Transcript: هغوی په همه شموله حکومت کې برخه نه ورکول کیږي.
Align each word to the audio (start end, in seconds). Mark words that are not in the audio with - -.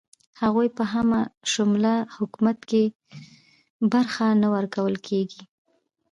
هغوی 0.41 0.67
په 0.77 0.83
همه 0.93 1.19
شموله 1.51 1.95
حکومت 2.17 2.57
کې 2.69 2.83
برخه 3.93 4.25
نه 4.41 4.47
ورکول 4.55 4.95
کیږي. 5.07 5.41